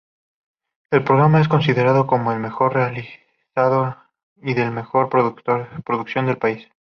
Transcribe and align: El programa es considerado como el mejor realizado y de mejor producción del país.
El 0.89 1.03
programa 1.03 1.41
es 1.41 1.47
considerado 1.47 2.07
como 2.07 2.31
el 2.31 2.39
mejor 2.39 2.73
realizado 2.73 3.97
y 4.41 4.55
de 4.55 4.71
mejor 4.71 5.09
producción 5.11 6.25
del 6.25 6.39
país. 6.39 6.67